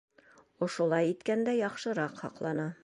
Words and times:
Ошолай 0.67 1.11
иткәндә 1.11 1.57
яҡшыраҡ 1.59 2.21
һаҡлана. 2.27 2.71